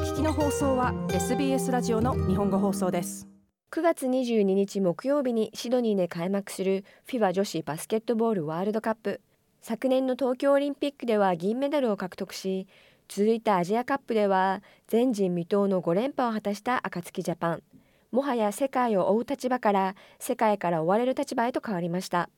[0.00, 3.28] 聞きの放送は SBS ラジオの日本語放送です。
[3.70, 9.20] 9月22日木曜日にシドニーで開幕する FIBA 女子バスケットボールワールドカップ。
[9.60, 12.66] 昨年の東京オリンピックでは銀メダルを獲得し
[13.08, 17.62] 続いたアジアカップでは前人未到の5連覇を果たした暁ジャパン。
[18.10, 22.30] もはや世界を追う立場から世界から追われる立場へと変わりました。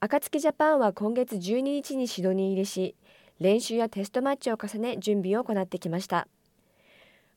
[0.00, 2.94] 暁ジャパンは今月12日にシドニー入りし
[3.40, 6.28] 練習やテストマッチを重ね準備を行ってきました。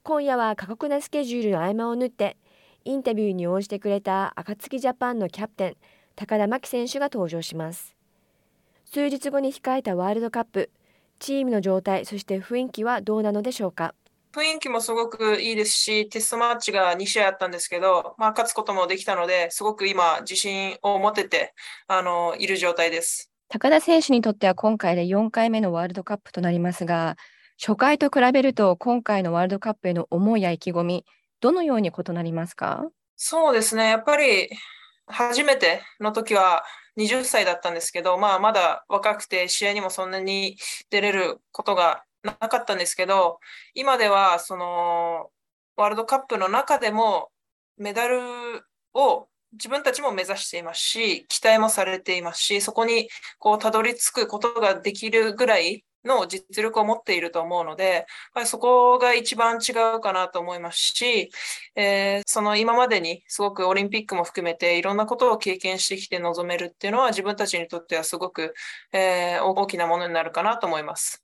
[0.09, 2.35] 今夜は過酷なスケジュールの合間を縫って
[2.83, 5.77] インタビューに応じてくれた暁ジャパンのキャプテン
[6.15, 7.95] 高田真希選手が登場します
[8.91, 10.71] 数日後に控えたワールドカップ
[11.19, 13.93] チームの状態そして雰囲気はどうなのでしょうか？
[14.33, 21.53] 雰囲気もすごくいいですし、テストマッチが2試合あったんですけど、まあ、勝つこともできたので、すごく今、自信を持てて
[21.87, 23.31] あのいる状態です。
[23.47, 27.15] 高田選手にとっては今回で4回目のワールドカップとなりますが、
[27.61, 31.05] 初回と比べると今回のワールドカップへの思いや意気込み、
[31.41, 32.85] どのように異なりますか？
[33.17, 34.49] そうですね、やっぱり
[35.07, 36.63] 初めての時は
[36.97, 40.55] 20歳だったんですけど、まあ、まだ若くて試合にもそんなに
[40.89, 43.39] 出れることがなかったんですけど、
[43.73, 45.29] 今ではその
[45.75, 47.27] ワールドカップの中でも
[47.77, 48.21] メダル
[48.94, 58.05] を自分たちも目指していますし、期待もされていますし、そこにこうたどり着くことができるぐらいの実力を持っていると思うので、
[58.45, 61.31] そこが一番違うかなと思いますし、
[61.75, 68.53] えー、その今までにすごくオリンピックも含めていろんなことを経験してきて臨めるっていうのは自分たちにとってはすごく、
[68.94, 71.23] えー、大きなものになるかなと思います。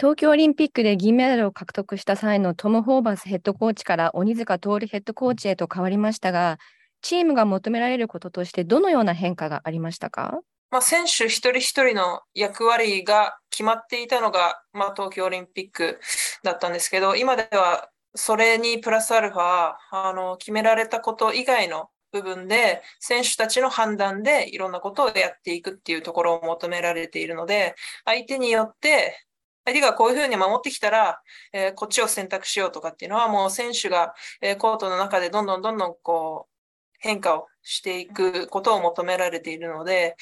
[0.00, 6.58] 東京オリンピックで銀メダルを獲得した際のトム・ホーバスヘッドコーチから鬼塚徹ヘッドコーチへと変わりましたが、
[7.00, 10.40] チームが求められることとしてどのような変化がありましたか？
[10.70, 16.00] まあ、選手一人一人の役割が決まっていたのが、まあ、東京オリンピック
[16.42, 29.24] だったんですけど、今ではそれにプラスアルファ、あの、決められたこと以外の部分で、選手たちの判断でいろんなことをやっていくっていうところを求められているので、相手によって、
[29.64, 31.20] 相手がこういうふうに守ってきたら、
[31.52, 36.54] えー、こっちを選択しようとかっていうのは、もう選手が、えー、コートの中でどんどんどんどんこう、
[36.98, 40.16] 変化をしていくことを求められているので、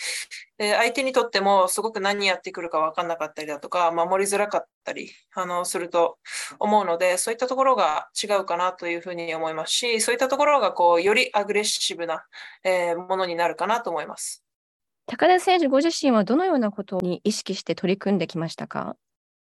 [0.57, 6.19] で相手にとってもすごく何やってくるか分かんなかったりだとか、守りづらかったりあのすると
[6.59, 12.25] 思うので、そういったところが違うかなというふうに思いますし、そういったところがこうよりアグレッシブな、
[12.65, 14.45] えー、ものになるかなと思います。
[15.07, 18.97] 高田選手ご自身はどのようなことに意識して取り組んできましたか？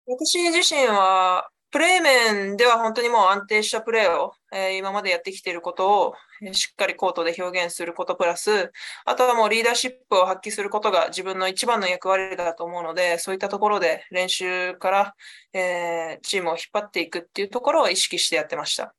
[0.07, 4.33] 私自身はプレー面では本当にもう安定したプレーを、
[4.77, 6.13] 今までやってきていることを、
[6.53, 8.71] しっかりコートで表現することプラス、
[9.05, 15.15] あとはもうリーダーシップを発揮することが自分の一番の役割だと思うので、そういったところで練習から、
[15.53, 18.93] え、チームを引っ張っていくっていうところを意識してやってました。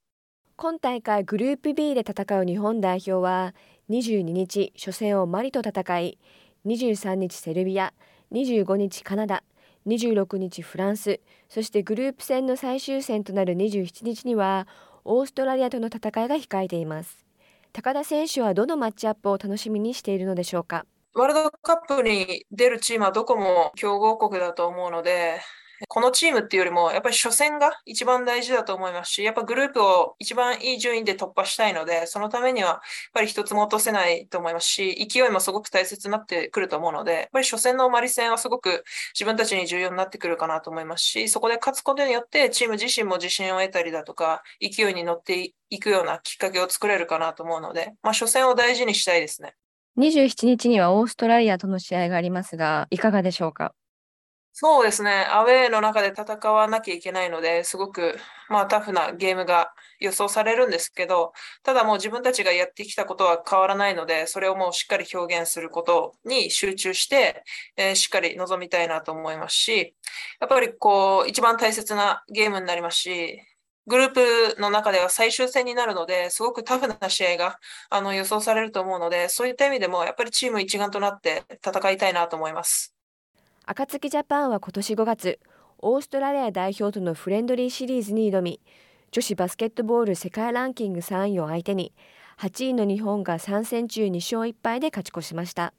[0.56, 3.54] 今大会グループ B で戦う日本代表は
[3.90, 6.18] 22日初戦をマリと戦い
[6.64, 7.92] 23日セルビア
[8.32, 9.42] 25日カナダ
[9.86, 14.68] 26日フランスそしてグループ戦の最終戦となる27日には
[15.04, 17.24] オーストラリアとの戦いが控えています。
[17.72, 20.86] 高田選手はどのマッチアップを楽しみにしているのでしょうか？
[21.14, 25.40] ワールドカップに出るチームはどこも強豪国だと思うので
[25.88, 32.80] このチームっていうよりも、やっぱり初戦が一番大事だと思いますし、やっぱグループを一番いい順位で突破したいので、そのためには、やっ
[33.12, 49.54] ぱり一つも落とせないと思いますし、勢いもすごく大切になってくると思うので、やっぱり初戦のマリ戦はすごく自分たちに重要になってくるかなと思いますし、そこで勝つことによって、チーム自身も自信を得たりだとか、勢いに乗っていくようなきっかけを作れるかなと思うので、まあ、初戦を大事にしたいですね。
[49.98, 53.74] 27日にはオーストラリアとの試合がありますが、いかがでしょうか？
[54.56, 55.26] そうですね。
[55.30, 58.16] アウェーの中で戦わなきゃいけないので、すごく、
[58.48, 61.32] まあ、タフなゲームが予想されるんですけど、
[61.64, 67.42] ただもう自分たちがやってきたことは変わらないので、それをもうしっかり表現することに集中して、
[67.76, 69.96] えー、しっかり臨みたいなと思いますし、
[70.40, 73.40] やっぱりこう、一番大切なゲームになりますし、
[73.88, 74.10] グルー
[74.54, 77.58] プの中では最終戦になるので、すごくタフな試合が
[77.90, 82.94] あの予想されると思うので、そういった意味でも、やっぱりチーム一丸となって戦いたいなと思います。
[83.66, 85.40] 暁ジャパンは今年5月
[85.78, 88.60] オーストラリア代表とのフレンドリーシリーズに挑み
[89.10, 91.94] 女子バスケットボール世界ランキング3位を相手に
[92.40, 95.72] 8位の日本が3戦中2勝1敗で勝ち越しました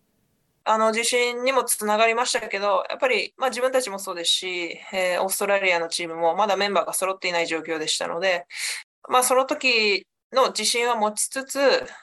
[0.63, 8.47] あの自信にもつながりましたけど、やっぱり、まあ、自分たちもそうですし、えー、オーストラリアのチームもまだメンバーが揃っていない状況でしたので、
[9.07, 11.59] まあ、その時の自信は持ちつつ、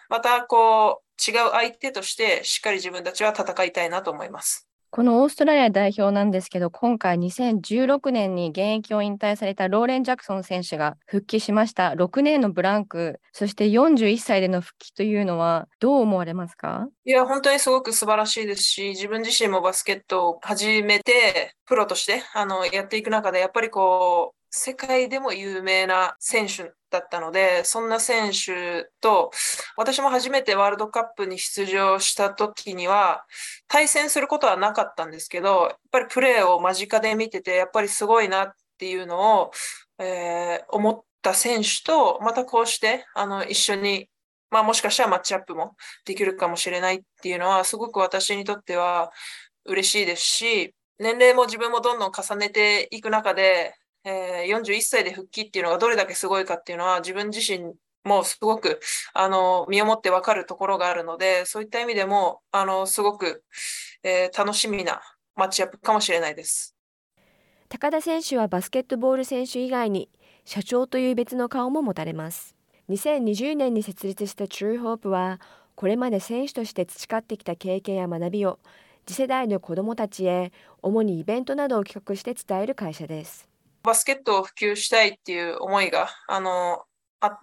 [0.08, 4.68] またこう違う相手としてしっかり自分たちは戦いたいなと思います。
[4.94, 11.92] このオーストラリア代表なんですけど、今回2016年に現役を引退されたローレン・ジャクソン選手が復帰しました。
[11.92, 16.88] 6年のブランク、そして41歳での復帰というのはどう思われますか？
[17.06, 29.30] いや、本当にすごく素晴らしいですし、自分自身もバスケットを始めて、プロとしてあのやっていく中で、やっぱりこう、世界でも有名な選手だったので、そんな選手と、
[29.78, 33.24] 私も初めてワールドカップに出場した時には、
[33.66, 39.52] 対戦することはなかったんですけど、やっぱりプレーを間近で見てて、やっぱりすごいなっていうのを、
[39.98, 44.10] えー、思った選手と、またこうして、あの、一緒に、
[44.50, 49.12] まあもしかしたらマッチアップもできるかもしれないっていうのは、すごく私にとっては
[49.64, 58.80] 嬉しいですし、年齢も自分もどんどん重ねていく中で、えー、41歳で復帰っていうのがどれだけすごいかっていうのは自分自身もすごく
[59.14, 63.44] あの身をもって分かるところがあるのでそういった意味でもあのすごく、
[64.02, 65.00] えー、楽しみな
[65.36, 66.74] マッチアップかもしれないです。
[67.68, 70.10] 高田選手はバスケットボール選手以外に
[70.44, 72.54] 社長という別の顔も持たれます。
[72.90, 75.40] 2020年に設立した True Hope は
[75.74, 78.58] これまで選手として培ってきた経験や学びを
[79.06, 80.52] 次世代の子どもたちへ
[80.82, 83.51] 主にイベントなどを企画して伝える会社です。
[83.82, 86.84] バスケットを普及したいっていう思いが、あの、
[87.20, 87.38] あっ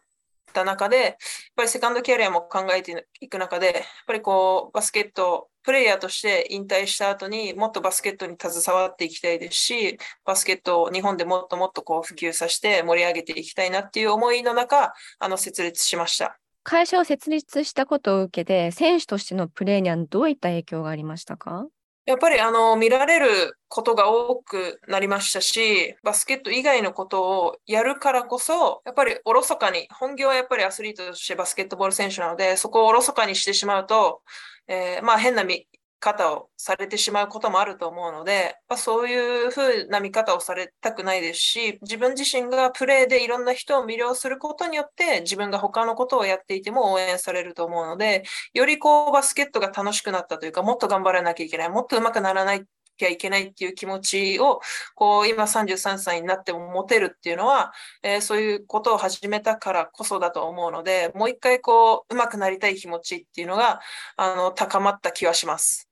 [0.54, 1.16] た中で、やっ
[1.56, 16.40] ぱりセカンドキャリアも考えていく中で、やっぱりこう、バスケット、プレイヤーとして引退した後にもっとバスケットに携わっていきたいですし、バスケットを日本でもっともっとこう普及させて盛り上げていきたいなっていう思いの中、あの、設立しました。
[16.64, 21.68] 会社を設立したことを受けて、選手としてのプレーにはどういった影響がありましたか？
[22.10, 34.24] やっぱりあの見られることが多くなりましたし、バスケット以外のことをやるからこそ、やっぱりおろそかに、本業はやっぱりアスリートとしてバスケットボール選手なので、そこをおろそかにしてしまうと、
[34.68, 35.44] えー、まあ変な
[36.00, 48.24] 方をされてしまうこともあると思うので、まあ、そういうふうな見方をされたくないですし、自分自身がプレーでいろんな人を魅了することによって、自分が他のことをやっていても応援されると思うので、
[48.54, 52.66] よりこうバスケットが楽しくなったというか、もっと頑張らなきゃいけない、もっと上手くならない
[53.00, 54.62] きゃいけないっていう気持ちを、
[54.94, 57.72] こう、今33歳になっても持てるっていうのは、
[58.04, 63.80] えー、そういうことを始めたからこそだと思うので、もう一回こう、上手くなりたい気持ちっていうのが、
[64.18, 65.89] あの、高まった気はします。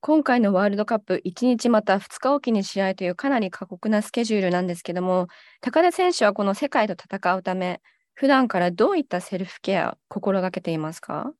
[0.00, 5.26] 今回のワールドカップ、1日また2日おきに試合というかなり過酷なスケジュールなんですけども、
[5.60, 7.80] 高田選手はこの世界と戦うため、
[8.14, 11.32] 普段からどういったセルフケアを心がけていますか？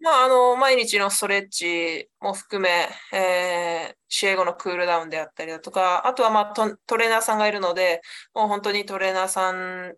[0.00, 8.02] まあ、あの、毎日のストレッチも含め、えー、試合後のクールダウンであったりだとか、あとは、まあト、トレーナーさんがいるので、
[8.34, 9.94] もう本当にトレーナーさん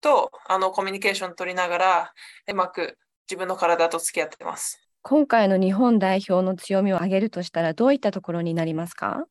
[0.00, 2.12] と、あの、コミュニケーション取りながら、
[2.48, 2.98] うまく
[3.30, 4.89] 自分の体と付き合ってます。
[5.02, 9.24] 今回の日本代表の強みを挙げるとしたら、どういったところになりますか？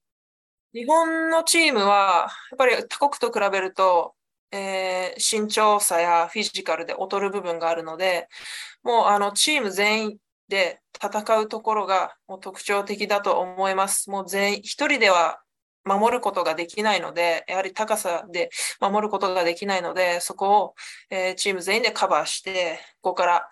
[0.73, 4.13] 日本のチームは、やっぱり他国と比べると、
[4.51, 8.27] えー、身長差やフィジカルで劣る部分があるので、
[8.83, 10.17] もうあのチーム全員
[10.47, 14.09] で戦うところがもう特徴的だと思います。
[14.09, 15.39] もう全員、一人では
[15.97, 18.49] 守ることができないので、やはり高さで
[18.79, 20.75] 守ることができないので、そこを、
[21.09, 23.49] え、チーム全員でカバーして、ここから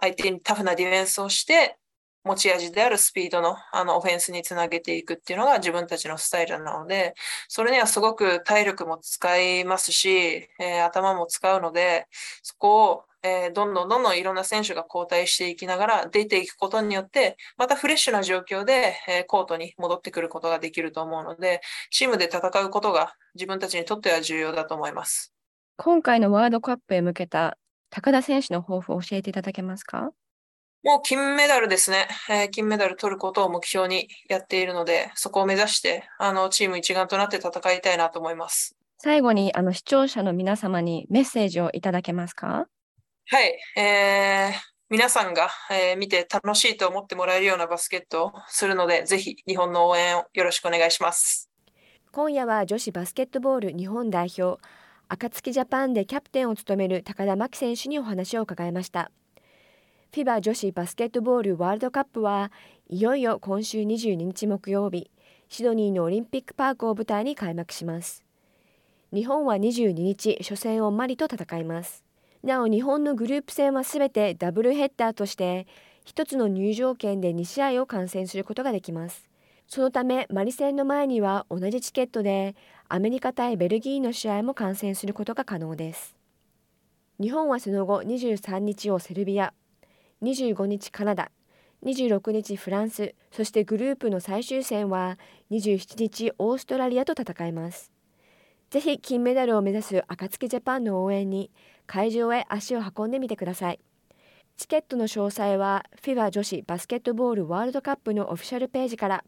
[0.00, 1.78] 相手にタフなディフェンスをして、
[2.24, 7.14] 持ち味であるスピードのあのオフェンスにつなげていくっていうのが自分たちのスタイルなので、
[7.48, 12.06] それにはすごく体力も使いますし、えー、頭も使うので、
[12.42, 25.34] そこをえー、どんどんどんどんいろんな選手が交代していきながら出ていくことによって、またフレッシュな状況で、えー、コートに戻ってくることができると思うので、チームで戦うことが自分たちにとっては重要だと思います。
[25.78, 27.58] 今回のワールドカップへ向けた
[27.90, 30.12] 高田選手の抱負を教えていただけますか？
[30.88, 38.74] もう金メダルですね、えー、金メダル取ることを目標にやっているので、そこを目指してあのチーム一丸となって戦いたいなと思います。
[38.96, 42.68] 最後にあの視聴者の皆様にメッセージをいただけますか？
[43.26, 44.52] はい、えー、
[44.88, 51.50] 皆さんが、えー、見て楽しいと思ってもらえるようなバスケットをするので、ぜひ日本の応援をよろしくお願いします。
[52.12, 54.58] 今夜は女子バスケットボール日本代表、
[55.08, 59.10] 暁ジャパンでキャプテンを務める高田真希選手にお話を伺いました。
[60.10, 62.50] FIBA 女子バスケットボールワールドカップは
[62.88, 65.10] いよいよ今週22日木曜日、
[65.50, 68.24] シドニーのオリンピックパークを舞台に開幕します。
[69.12, 72.04] 日本は22日、初戦をマリと戦います。
[72.42, 75.66] なお日本のグループ戦はすべてダブルヘッダーとして
[76.06, 79.28] 1つの入場券で2試合を観戦することができます。
[79.66, 82.56] そのためマリ戦の前には同じチケットで
[82.88, 86.16] アメリカ対ベルギーの試合も観戦することが可能です。
[87.20, 89.52] 日本はその後23日をセルビア、
[90.22, 91.30] 25日カナダ、
[91.84, 95.18] 26日フランス、そしてグループの最終戦は
[95.50, 97.92] 27日オーストラリアと戦います。
[98.70, 101.50] ぜひ金メダルを目指す暁ジャパンの応援に
[101.86, 103.80] 会場へ足を運んでみてください。
[104.56, 109.24] チケットの詳細は FIBA 女子バスケットボールワールドカップのオフィシャルページから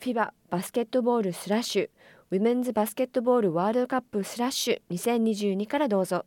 [0.00, 1.90] FIBA バスケットボールスラッシュ
[2.30, 6.26] ウィメンズバスケットボールワールドカップスラッシュ2022からどうぞ。